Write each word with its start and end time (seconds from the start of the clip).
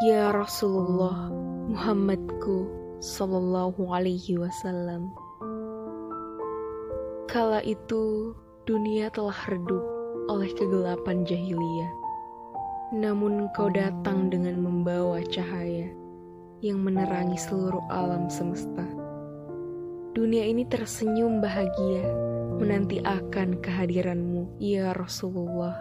Ya 0.00 0.32
Rasulullah 0.32 1.28
Muhammadku 1.68 2.72
Sallallahu 3.04 3.92
alaihi 3.92 4.40
wasallam. 4.40 5.12
Kala 7.28 7.60
itu 7.68 8.32
dunia 8.64 9.12
telah 9.12 9.36
redup 9.52 9.84
oleh 10.32 10.48
kegelapan 10.56 11.28
jahiliyah. 11.28 11.92
Namun 12.96 13.44
engkau 13.44 13.68
datang 13.68 14.32
dengan 14.32 14.64
membawa 14.64 15.20
cahaya 15.28 15.92
Yang 16.64 16.78
menerangi 16.80 17.36
seluruh 17.36 17.84
alam 17.92 18.32
semesta. 18.32 18.88
Dunia 20.16 20.48
ini 20.48 20.64
tersenyum 20.64 21.44
bahagia 21.44 22.08
Menanti 22.56 23.04
akan 23.04 23.60
kehadiranmu 23.60 24.48
Ya 24.56 24.96
Rasulullah. 24.96 25.76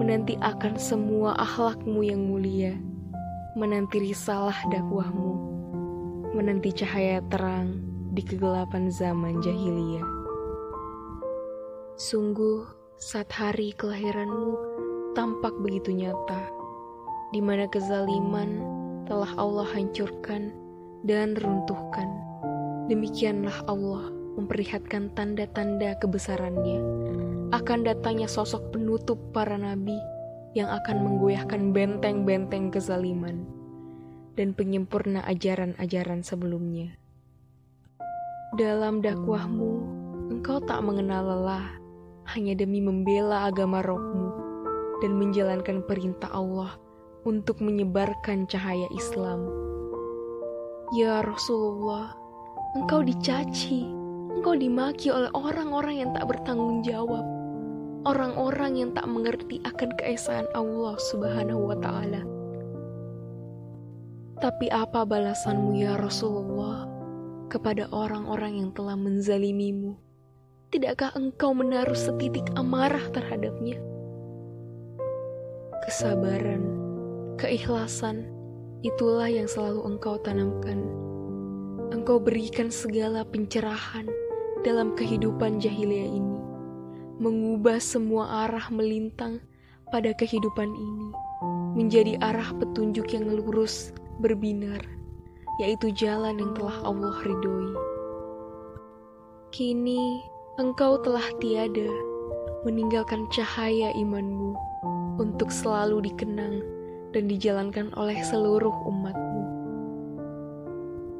Menanti 0.00 0.40
akan 0.40 0.80
semua 0.80 1.36
akhlakmu 1.36 2.00
yang 2.00 2.24
mulia, 2.26 2.80
menanti 3.58 3.98
risalah 3.98 4.54
dakwahmu, 4.70 5.32
menanti 6.38 6.70
cahaya 6.70 7.18
terang 7.34 7.82
di 8.14 8.22
kegelapan 8.22 8.86
zaman 8.94 9.42
jahiliyah. 9.42 10.06
Sungguh, 11.98 12.62
saat 12.94 13.26
hari 13.34 13.74
kelahiranmu 13.74 14.54
tampak 15.18 15.50
begitu 15.66 15.90
nyata, 15.90 16.46
di 17.34 17.42
mana 17.42 17.66
kezaliman 17.66 18.62
telah 19.10 19.34
Allah 19.34 19.66
hancurkan 19.66 20.54
dan 21.02 21.34
runtuhkan. 21.34 22.06
Demikianlah 22.86 23.66
Allah 23.66 24.14
memperlihatkan 24.38 25.10
tanda-tanda 25.18 25.98
kebesarannya 25.98 26.78
akan 27.50 27.82
datangnya 27.82 28.30
sosok 28.30 28.70
penutup 28.70 29.18
para 29.34 29.58
nabi 29.58 29.98
yang 30.54 30.66
akan 30.66 31.06
menggoyahkan 31.06 31.70
benteng-benteng 31.70 32.74
kezaliman 32.74 33.46
dan 34.34 34.50
penyempurna 34.54 35.22
ajaran-ajaran 35.26 36.26
sebelumnya. 36.26 36.96
Dalam 38.58 38.98
dakwahmu, 38.98 39.72
engkau 40.34 40.58
tak 40.66 40.82
mengenal 40.82 41.22
lelah 41.22 41.66
hanya 42.34 42.58
demi 42.58 42.82
membela 42.82 43.46
agama 43.46 43.78
rohmu 43.78 44.34
dan 44.98 45.14
menjalankan 45.14 45.86
perintah 45.86 46.30
Allah 46.34 46.74
untuk 47.22 47.62
menyebarkan 47.62 48.50
cahaya 48.50 48.90
Islam. 48.90 49.46
Ya 50.98 51.22
Rasulullah, 51.22 52.10
engkau 52.74 53.06
dicaci, 53.06 53.86
engkau 54.34 54.58
dimaki 54.58 55.14
oleh 55.14 55.30
orang-orang 55.30 56.02
yang 56.02 56.10
tak 56.10 56.26
bertanggung 56.26 56.82
jawab 56.82 57.22
orang-orang 58.08 58.80
yang 58.80 58.90
tak 58.96 59.04
mengerti 59.04 59.60
akan 59.68 59.92
keesaan 60.00 60.48
Allah 60.56 60.96
Subhanahu 61.12 61.68
wa 61.68 61.76
Ta'ala. 61.76 62.22
Tapi 64.40 64.72
apa 64.72 65.04
balasanmu, 65.04 65.76
ya 65.76 66.00
Rasulullah, 66.00 66.88
kepada 67.52 67.92
orang-orang 67.92 68.64
yang 68.64 68.70
telah 68.72 68.96
menzalimimu? 68.96 70.00
Tidakkah 70.72 71.12
engkau 71.12 71.52
menaruh 71.52 71.98
setitik 71.98 72.48
amarah 72.56 73.04
terhadapnya? 73.12 73.76
Kesabaran, 75.84 76.62
keikhlasan, 77.36 78.24
itulah 78.80 79.28
yang 79.28 79.44
selalu 79.44 79.84
engkau 79.84 80.16
tanamkan. 80.24 80.88
Engkau 81.92 82.16
berikan 82.22 82.72
segala 82.72 83.26
pencerahan 83.28 84.08
dalam 84.64 84.94
kehidupan 84.96 85.58
jahiliyah 85.60 86.16
ini 86.16 86.29
mengubah 87.20 87.76
semua 87.76 88.48
arah 88.48 88.72
melintang 88.72 89.44
pada 89.92 90.16
kehidupan 90.16 90.72
ini 90.72 91.12
menjadi 91.76 92.16
arah 92.24 92.48
petunjuk 92.56 93.12
yang 93.12 93.28
lurus 93.28 93.92
berbinar, 94.24 94.80
yaitu 95.60 95.92
jalan 95.92 96.40
yang 96.40 96.56
telah 96.56 96.80
Allah 96.80 97.16
ridhoi. 97.20 97.76
Kini 99.52 100.24
engkau 100.56 100.96
telah 101.04 101.24
tiada 101.44 101.92
meninggalkan 102.64 103.28
cahaya 103.28 103.92
imanmu 103.96 104.56
untuk 105.20 105.52
selalu 105.52 106.08
dikenang 106.08 106.64
dan 107.12 107.28
dijalankan 107.28 107.92
oleh 108.00 108.16
seluruh 108.24 108.72
umatmu. 108.88 109.44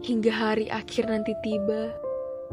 Hingga 0.01 0.33
hari 0.33 0.67
akhir 0.73 1.13
nanti 1.13 1.37
tiba, 1.45 1.93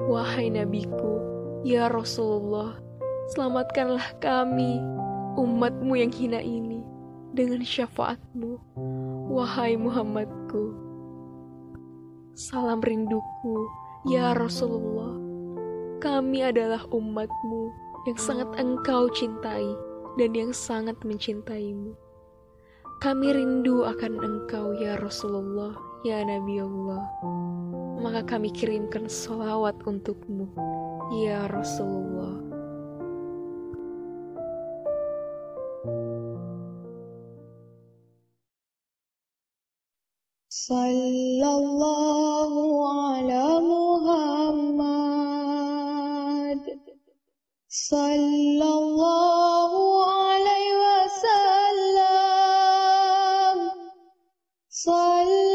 wahai 0.04 0.52
nabiku, 0.52 1.24
ya 1.64 1.88
Rasulullah, 1.88 2.76
Selamatkanlah 3.36 4.24
kami, 4.24 4.80
umatmu 5.36 6.00
yang 6.00 6.16
hina 6.16 6.40
ini, 6.40 6.80
dengan 7.36 7.60
syafaatmu, 7.60 8.56
wahai 9.28 9.76
Muhammadku. 9.76 10.72
Salam 12.40 12.80
rinduku, 12.80 13.68
ya 14.08 14.32
Rasulullah. 14.32 15.12
Kami 16.00 16.40
adalah 16.40 16.80
umatmu 16.88 17.68
yang 18.08 18.16
sangat 18.16 18.48
engkau 18.56 19.12
cintai 19.12 19.76
dan 20.16 20.32
yang 20.32 20.56
sangat 20.56 20.96
mencintaimu. 21.04 22.00
Kami 23.04 23.28
rindu 23.36 23.84
akan 23.84 24.24
engkau, 24.24 24.72
ya 24.80 24.96
Rasulullah, 25.04 25.76
ya 26.08 26.24
Nabi 26.24 26.64
Allah. 26.64 27.04
Maka 28.00 28.24
kami 28.24 28.56
kirimkan 28.56 29.12
salawat 29.12 29.76
untukmu, 29.84 30.48
ya 31.22 31.44
Rasulullah. 31.52 32.57
صلى 41.08 41.48
الله 41.56 42.52
على 43.00 43.44
محمد. 43.60 44.80
صلى 47.70 48.70
الله 48.84 49.72
عليه 50.06 50.70
وسلم. 50.86 51.98
صلى 54.70 55.47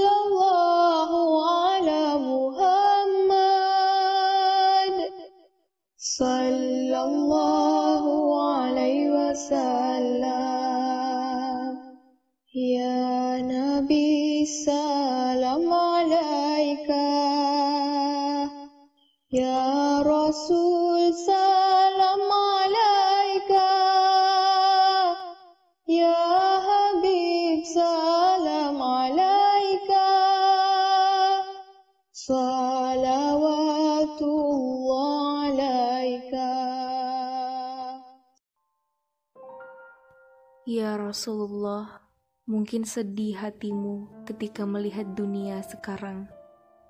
Ya 40.72 40.96
Rasulullah 40.96 42.00
Mungkin 42.48 42.88
sedih 42.88 43.36
hatimu 43.36 44.24
ketika 44.24 44.64
melihat 44.64 45.04
dunia 45.12 45.60
sekarang, 45.60 46.32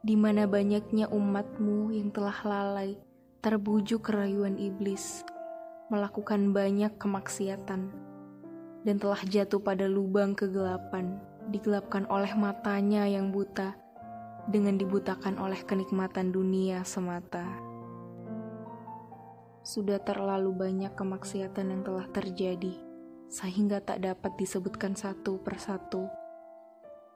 di 0.07 0.15
mana 0.15 0.47
banyaknya 0.47 1.11
umatmu 1.11 1.91
yang 1.91 2.15
telah 2.15 2.39
lalai, 2.47 2.95
terbujuk 3.43 4.07
kerayuan 4.07 4.55
iblis, 4.55 5.27
melakukan 5.91 6.55
banyak 6.55 6.95
kemaksiatan, 6.95 7.91
dan 8.87 8.97
telah 9.03 9.19
jatuh 9.27 9.59
pada 9.59 9.91
lubang 9.91 10.39
kegelapan, 10.39 11.19
digelapkan 11.51 12.07
oleh 12.07 12.31
matanya 12.39 13.03
yang 13.11 13.35
buta, 13.35 13.75
dengan 14.47 14.79
dibutakan 14.79 15.43
oleh 15.43 15.59
kenikmatan 15.59 16.31
dunia 16.31 16.87
semata. 16.87 17.51
Sudah 19.67 19.99
terlalu 19.99 20.55
banyak 20.55 20.95
kemaksiatan 20.95 21.75
yang 21.75 21.83
telah 21.83 22.07
terjadi 22.15 22.92
sehingga 23.33 23.81
tak 23.81 24.05
dapat 24.05 24.37
disebutkan 24.37 24.93
satu 24.93 25.41
persatu. 25.41 26.05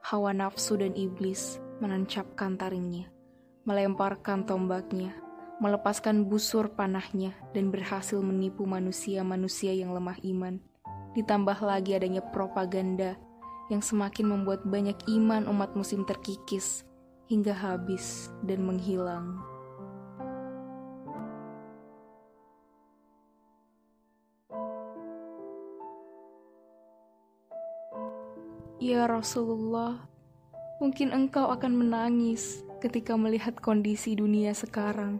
Hawa 0.01 0.33
nafsu 0.33 0.73
dan 0.81 0.97
iblis 0.97 1.61
menancapkan 1.77 2.57
taringnya, 2.57 3.05
melemparkan 3.69 4.41
tombaknya, 4.49 5.13
melepaskan 5.61 6.25
busur 6.25 6.73
panahnya, 6.73 7.37
dan 7.53 7.69
berhasil 7.69 8.17
menipu 8.17 8.65
manusia-manusia 8.65 9.77
yang 9.77 9.93
lemah 9.93 10.17
iman. 10.25 10.57
Ditambah 11.13 11.61
lagi 11.61 11.93
adanya 11.93 12.25
propaganda 12.25 13.13
yang 13.69 13.85
semakin 13.85 14.25
membuat 14.33 14.65
banyak 14.65 14.97
iman 15.11 15.45
umat 15.45 15.77
muslim 15.77 16.01
terkikis 16.01 16.81
hingga 17.29 17.53
habis 17.53 18.33
dan 18.41 18.65
menghilang. 18.65 19.56
Ya 28.87 29.03
Rasulullah, 29.03 29.99
mungkin 30.79 31.11
engkau 31.11 31.51
akan 31.51 31.75
menangis 31.75 32.63
ketika 32.79 33.19
melihat 33.19 33.59
kondisi 33.59 34.15
dunia 34.15 34.55
sekarang, 34.55 35.19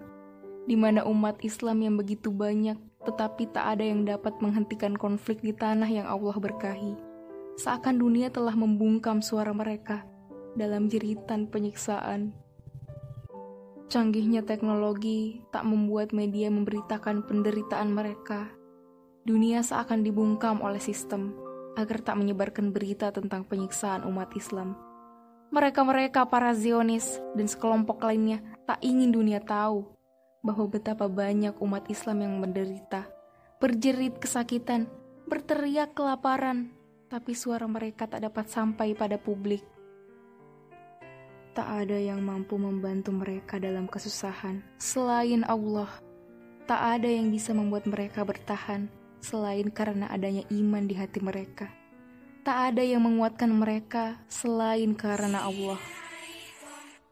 di 0.64 0.80
mana 0.80 1.04
umat 1.04 1.44
Islam 1.44 1.84
yang 1.84 2.00
begitu 2.00 2.32
banyak, 2.32 2.80
tetapi 3.04 3.52
tak 3.52 3.76
ada 3.76 3.84
yang 3.84 4.08
dapat 4.08 4.40
menghentikan 4.40 4.96
konflik 4.96 5.44
di 5.44 5.52
tanah 5.52 5.92
yang 5.92 6.08
Allah 6.08 6.40
berkahi. 6.40 6.96
Seakan 7.60 8.00
dunia 8.00 8.32
telah 8.32 8.56
membungkam 8.56 9.20
suara 9.20 9.52
mereka 9.52 10.08
dalam 10.56 10.88
jeritan 10.88 11.52
penyiksaan. 11.52 12.32
Canggihnya 13.92 14.48
teknologi 14.48 15.44
tak 15.52 15.68
membuat 15.68 16.16
media 16.16 16.48
memberitakan 16.48 17.20
penderitaan 17.28 17.92
mereka. 17.92 18.48
Dunia 19.28 19.60
seakan 19.60 20.08
dibungkam 20.08 20.64
oleh 20.64 20.80
sistem 20.80 21.47
agar 21.78 22.02
tak 22.02 22.18
menyebarkan 22.18 22.74
berita 22.74 23.14
tentang 23.14 23.46
penyiksaan 23.46 24.02
umat 24.10 24.34
Islam. 24.34 24.74
Mereka-mereka 25.54 26.26
para 26.28 26.52
Zionis 26.58 27.22
dan 27.38 27.46
sekelompok 27.48 28.04
lainnya 28.04 28.42
tak 28.66 28.82
ingin 28.84 29.14
dunia 29.14 29.40
tahu 29.40 29.86
bahwa 30.42 30.66
betapa 30.68 31.06
banyak 31.08 31.56
umat 31.62 31.88
Islam 31.88 32.26
yang 32.26 32.34
menderita, 32.42 33.08
berjerit 33.62 34.18
kesakitan, 34.18 34.90
berteriak 35.30 35.96
kelaparan, 35.96 36.74
tapi 37.08 37.32
suara 37.38 37.64
mereka 37.70 38.10
tak 38.10 38.26
dapat 38.28 38.50
sampai 38.52 38.92
pada 38.98 39.16
publik. 39.16 39.64
Tak 41.56 41.88
ada 41.88 41.98
yang 41.98 42.22
mampu 42.22 42.60
membantu 42.60 43.16
mereka 43.16 43.58
dalam 43.58 43.88
kesusahan 43.88 44.62
selain 44.78 45.48
Allah. 45.48 45.90
Tak 46.68 47.00
ada 47.00 47.08
yang 47.08 47.32
bisa 47.32 47.56
membuat 47.56 47.88
mereka 47.88 48.28
bertahan 48.28 48.92
selain 49.22 49.68
karena 49.74 50.08
adanya 50.12 50.44
iman 50.54 50.84
di 50.86 50.96
hati 50.96 51.20
mereka. 51.20 51.68
Tak 52.48 52.74
ada 52.74 52.84
yang 52.84 53.04
menguatkan 53.04 53.52
mereka 53.52 54.16
selain 54.32 54.96
karena 54.96 55.44
Allah. 55.44 55.80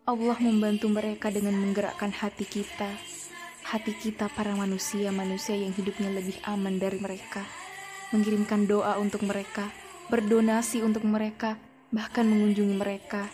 Allah 0.06 0.38
membantu 0.38 0.88
mereka 0.88 1.34
dengan 1.34 1.58
menggerakkan 1.60 2.14
hati 2.14 2.46
kita, 2.46 2.94
hati 3.66 3.92
kita 3.98 4.30
para 4.32 4.54
manusia-manusia 4.54 5.58
yang 5.58 5.74
hidupnya 5.74 6.14
lebih 6.14 6.38
aman 6.46 6.78
dari 6.78 7.02
mereka, 7.02 7.44
mengirimkan 8.14 8.70
doa 8.70 8.96
untuk 9.02 9.26
mereka, 9.26 9.74
berdonasi 10.08 10.86
untuk 10.86 11.04
mereka, 11.04 11.58
bahkan 11.90 12.30
mengunjungi 12.30 12.76
mereka, 12.78 13.28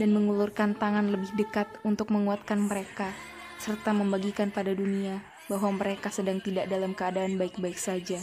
dan 0.00 0.10
mengulurkan 0.10 0.74
tangan 0.74 1.12
lebih 1.12 1.30
dekat 1.38 1.68
untuk 1.84 2.10
menguatkan 2.10 2.56
mereka, 2.56 3.12
serta 3.60 3.92
membagikan 3.94 4.48
pada 4.48 4.72
dunia 4.72 5.33
bahwa 5.48 5.76
mereka 5.76 6.08
sedang 6.08 6.40
tidak 6.40 6.70
dalam 6.72 6.96
keadaan 6.96 7.36
baik-baik 7.36 7.76
saja. 7.76 8.20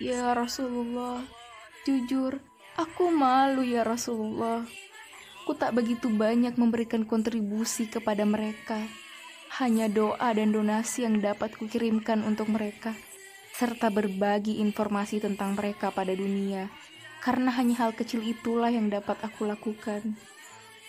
Ya 0.00 0.32
Rasulullah, 0.32 1.22
jujur, 1.86 2.40
aku 2.74 3.12
malu 3.12 3.62
ya 3.62 3.84
Rasulullah. 3.84 4.64
Aku 5.44 5.52
tak 5.52 5.76
begitu 5.76 6.08
banyak 6.08 6.56
memberikan 6.56 7.04
kontribusi 7.04 7.84
kepada 7.84 8.24
mereka. 8.24 8.80
Hanya 9.60 9.86
doa 9.92 10.34
dan 10.34 10.50
donasi 10.50 11.06
yang 11.06 11.20
dapat 11.22 11.54
kukirimkan 11.54 12.26
untuk 12.26 12.50
mereka, 12.50 12.96
serta 13.54 13.92
berbagi 13.92 14.58
informasi 14.58 15.22
tentang 15.22 15.54
mereka 15.54 15.94
pada 15.94 16.10
dunia, 16.10 16.66
karena 17.22 17.54
hanya 17.54 17.86
hal 17.86 17.94
kecil 17.94 18.24
itulah 18.26 18.72
yang 18.72 18.90
dapat 18.90 19.14
aku 19.22 19.46
lakukan. 19.46 20.18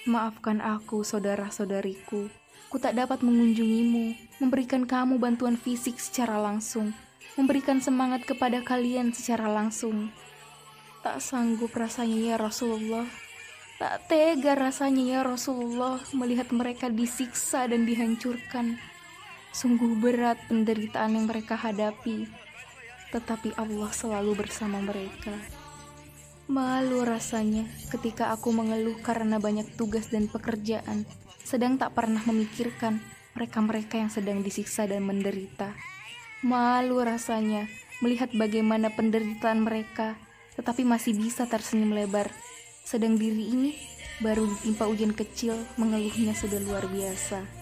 Maafkan 0.09 0.65
aku, 0.65 1.05
saudara-saudariku 1.05 2.44
Aku 2.75 2.83
tak 2.83 2.99
dapat 2.99 3.23
mengunjungimu, 3.23 4.35
memberikan 4.43 4.83
kamu 4.83 5.15
bantuan 5.15 5.55
fisik 5.55 5.95
secara 5.95 6.35
langsung, 6.43 6.91
memberikan 7.39 7.79
semangat 7.79 8.27
kepada 8.27 8.59
kalian 8.67 9.15
secara 9.15 9.47
langsung. 9.47 10.11
Tak 10.99 11.23
sanggup 11.23 11.71
rasanya 11.71 12.19
ya 12.19 12.35
Rasulullah. 12.35 13.07
Tak 13.79 14.11
tega 14.11 14.59
rasanya 14.59 15.07
ya 15.07 15.19
Rasulullah 15.23 16.03
melihat 16.11 16.51
mereka 16.51 16.91
disiksa 16.91 17.63
dan 17.63 17.87
dihancurkan. 17.87 18.75
Sungguh 19.55 19.95
berat 19.95 20.35
penderitaan 20.51 21.15
yang 21.15 21.31
mereka 21.31 21.55
hadapi, 21.55 22.27
tetapi 23.15 23.55
Allah 23.55 23.95
selalu 23.95 24.35
bersama 24.35 24.83
mereka. 24.83 25.31
Malu 26.51 27.07
rasanya 27.07 27.71
ketika 27.87 28.35
aku 28.35 28.51
mengeluh 28.51 28.99
karena 28.99 29.39
banyak 29.39 29.79
tugas 29.79 30.11
dan 30.11 30.27
pekerjaan 30.27 31.07
sedang 31.45 31.77
tak 31.77 31.93
pernah 31.93 32.19
memikirkan 32.25 32.97
mereka-mereka 33.37 34.01
yang 34.01 34.09
sedang 34.09 34.41
disiksa 34.41 34.89
dan 34.89 35.05
menderita. 35.05 35.77
Malu 36.41 36.99
rasanya 37.05 37.69
melihat 38.01 38.33
bagaimana 38.33 38.89
penderitaan 38.91 39.61
mereka, 39.61 40.17
tetapi 40.57 40.81
masih 40.81 41.13
bisa 41.13 41.45
tersenyum 41.45 41.93
lebar. 41.93 42.33
Sedang 42.81 43.15
diri 43.15 43.53
ini 43.53 43.71
baru 44.25 44.49
ditimpa 44.49 44.89
ujian 44.89 45.13
kecil, 45.13 45.53
mengeluhnya 45.77 46.33
sudah 46.33 46.57
luar 46.65 46.89
biasa. 46.89 47.54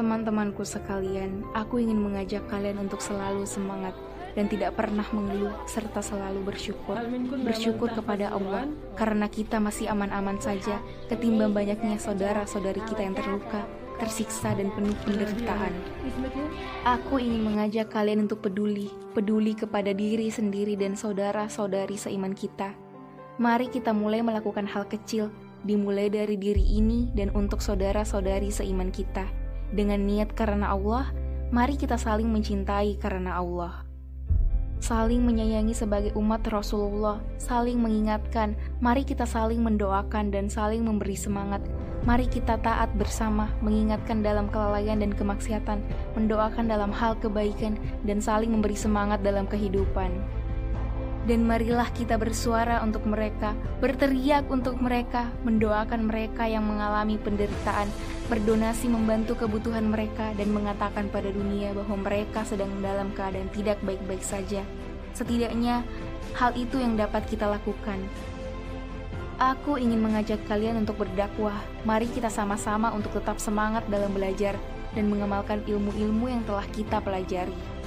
Teman-temanku 0.00 0.64
sekalian, 0.64 1.44
aku 1.52 1.76
ingin 1.76 2.00
mengajak 2.00 2.48
kalian 2.48 2.88
untuk 2.88 3.04
selalu 3.04 3.44
semangat 3.44 3.92
dan 4.32 4.48
tidak 4.48 4.72
pernah 4.72 5.04
mengeluh 5.12 5.52
serta 5.68 6.00
selalu 6.00 6.40
bersyukur. 6.40 6.96
Bersyukur 7.44 7.92
kepada 7.92 8.32
Allah 8.32 8.64
karena 8.96 9.28
kita 9.28 9.60
masih 9.60 9.92
aman-aman 9.92 10.40
saja 10.40 10.80
ketimbang 11.12 11.52
banyaknya 11.52 12.00
saudara-saudari 12.00 12.80
kita 12.88 13.04
yang 13.04 13.12
terluka, 13.12 13.68
tersiksa 14.00 14.56
dan 14.56 14.72
penuh 14.72 14.96
penderitaan. 15.04 15.76
Aku 16.96 17.20
ingin 17.20 17.52
mengajak 17.52 17.92
kalian 17.92 18.24
untuk 18.24 18.40
peduli, 18.40 18.88
peduli 19.12 19.52
kepada 19.52 19.92
diri 19.92 20.32
sendiri 20.32 20.80
dan 20.80 20.96
saudara-saudari 20.96 22.00
seiman 22.00 22.32
kita. 22.32 22.72
Mari 23.36 23.68
kita 23.68 23.92
mulai 23.92 24.24
melakukan 24.24 24.64
hal 24.64 24.88
kecil, 24.88 25.28
dimulai 25.60 26.08
dari 26.08 26.40
diri 26.40 26.64
ini 26.80 27.12
dan 27.12 27.28
untuk 27.36 27.60
saudara-saudari 27.60 28.48
seiman 28.48 28.88
kita 28.88 29.39
dengan 29.70 30.02
niat 30.02 30.34
karena 30.34 30.74
Allah, 30.74 31.14
mari 31.54 31.78
kita 31.78 31.94
saling 31.94 32.26
mencintai 32.26 32.98
karena 32.98 33.38
Allah. 33.38 33.86
Saling 34.80 35.20
menyayangi 35.20 35.76
sebagai 35.76 36.16
umat 36.16 36.40
Rasulullah, 36.48 37.20
saling 37.36 37.76
mengingatkan, 37.76 38.56
mari 38.80 39.04
kita 39.04 39.28
saling 39.28 39.60
mendoakan 39.60 40.32
dan 40.32 40.48
saling 40.48 40.80
memberi 40.80 41.14
semangat. 41.14 41.60
Mari 42.08 42.24
kita 42.24 42.56
taat 42.64 42.88
bersama, 42.96 43.52
mengingatkan 43.60 44.24
dalam 44.24 44.48
kelalaian 44.48 45.04
dan 45.04 45.12
kemaksiatan, 45.12 45.84
mendoakan 46.16 46.64
dalam 46.64 46.88
hal 46.96 47.12
kebaikan, 47.20 47.76
dan 48.08 48.24
saling 48.24 48.48
memberi 48.56 48.72
semangat 48.72 49.20
dalam 49.20 49.44
kehidupan. 49.44 50.08
Dan 51.28 51.44
marilah 51.44 51.92
kita 51.92 52.16
bersuara 52.16 52.80
untuk 52.80 53.04
mereka, 53.04 53.52
berteriak 53.78 54.48
untuk 54.48 54.80
mereka, 54.80 55.28
mendoakan 55.44 56.08
mereka 56.08 56.48
yang 56.48 56.64
mengalami 56.64 57.20
penderitaan, 57.20 57.92
berdonasi 58.32 58.88
membantu 58.88 59.36
kebutuhan 59.36 59.92
mereka, 59.92 60.32
dan 60.40 60.48
mengatakan 60.48 61.12
pada 61.12 61.28
dunia 61.28 61.76
bahwa 61.76 62.00
mereka 62.00 62.40
sedang 62.48 62.72
dalam 62.80 63.12
keadaan 63.12 63.52
tidak 63.52 63.76
baik-baik 63.84 64.24
saja. 64.24 64.64
Setidaknya, 65.12 65.84
hal 66.40 66.56
itu 66.56 66.80
yang 66.80 66.96
dapat 66.96 67.28
kita 67.28 67.44
lakukan. 67.44 68.00
Aku 69.40 69.80
ingin 69.80 70.04
mengajak 70.04 70.40
kalian 70.48 70.84
untuk 70.84 71.00
berdakwah. 71.00 71.56
Mari 71.88 72.08
kita 72.12 72.28
sama-sama 72.28 72.92
untuk 72.92 73.16
tetap 73.16 73.40
semangat 73.40 73.84
dalam 73.88 74.12
belajar 74.12 74.56
dan 74.92 75.08
mengamalkan 75.08 75.64
ilmu-ilmu 75.64 76.28
yang 76.28 76.44
telah 76.44 76.64
kita 76.76 77.00
pelajari. 77.00 77.79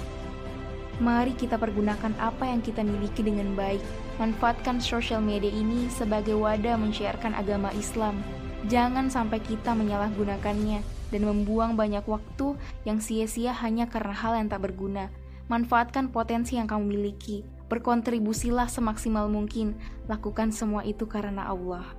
Mari 1.01 1.33
kita 1.33 1.57
pergunakan 1.57 2.13
apa 2.21 2.45
yang 2.45 2.61
kita 2.61 2.85
miliki 2.85 3.25
dengan 3.25 3.57
baik. 3.57 3.81
Manfaatkan 4.21 4.77
sosial 4.77 5.25
media 5.25 5.49
ini 5.49 5.89
sebagai 5.89 6.37
wadah 6.37 6.77
menyiarkan 6.77 7.33
agama 7.33 7.73
Islam. 7.73 8.21
Jangan 8.69 9.09
sampai 9.09 9.41
kita 9.41 9.73
menyalahgunakannya 9.73 10.85
dan 11.09 11.21
membuang 11.25 11.73
banyak 11.73 12.05
waktu 12.05 12.53
yang 12.85 13.01
sia-sia 13.01 13.57
hanya 13.57 13.89
karena 13.89 14.13
hal 14.13 14.37
yang 14.37 14.53
tak 14.53 14.69
berguna. 14.69 15.09
Manfaatkan 15.49 16.13
potensi 16.13 16.61
yang 16.61 16.69
kamu 16.69 16.85
miliki. 16.85 17.41
Berkontribusilah 17.73 18.69
semaksimal 18.69 19.25
mungkin. 19.33 19.73
Lakukan 20.05 20.53
semua 20.53 20.85
itu 20.85 21.09
karena 21.09 21.49
Allah. 21.49 21.89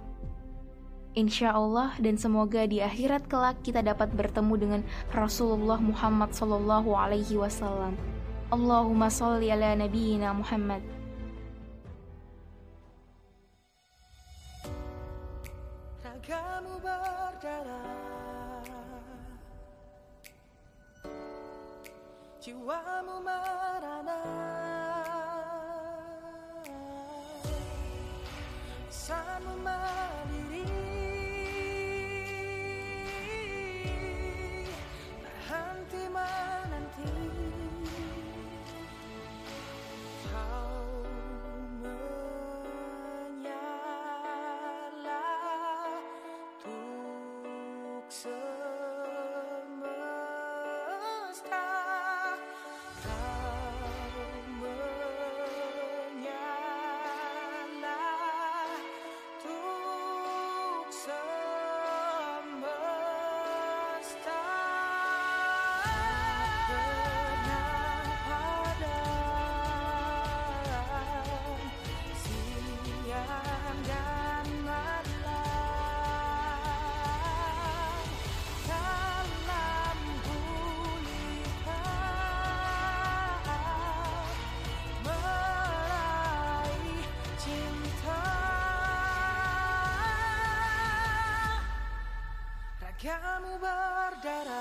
Insya 1.19 1.51
Allah 1.55 1.95
dan 1.99 2.15
semoga 2.15 2.63
di 2.67 2.79
akhirat 2.79 3.27
kelak 3.27 3.59
kita 3.67 3.83
dapat 3.83 4.11
bertemu 4.15 4.55
dengan 4.55 4.81
Rasulullah 5.11 5.79
Muhammad 5.83 6.31
Wasallam. 6.35 8.14
Allahumma 8.55 9.11
salli 9.11 9.51
ala 9.51 9.75
nabiyyina 9.75 10.31
Muhammad. 10.31 10.79
Ragamu 15.99 16.79
berdarah 16.79 18.63
Jiwamu 22.39 23.27
merana 23.27 24.23
mandiri 29.65 30.04
kamu 93.05 93.61
berdarah 93.61 94.54